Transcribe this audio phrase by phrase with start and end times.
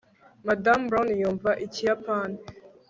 [0.47, 2.37] madamu brown yumva ikiyapani